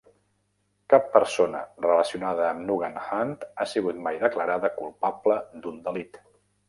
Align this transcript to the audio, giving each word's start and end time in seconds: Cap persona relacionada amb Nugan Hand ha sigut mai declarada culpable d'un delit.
Cap 0.93 1.03
persona 1.15 1.59
relacionada 1.85 2.47
amb 2.53 2.65
Nugan 2.69 2.97
Hand 3.09 3.45
ha 3.53 3.69
sigut 3.75 4.01
mai 4.09 4.17
declarada 4.25 4.73
culpable 4.81 5.39
d'un 5.67 5.79
delit. 5.91 6.19